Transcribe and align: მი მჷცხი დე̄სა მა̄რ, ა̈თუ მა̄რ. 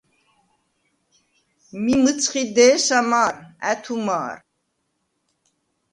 მი 1.83 1.93
მჷცხი 2.01 2.43
დე̄სა 2.55 2.99
მა̄რ, 3.09 3.35
ა̈თუ 3.71 3.95
მა̄რ. 4.05 4.35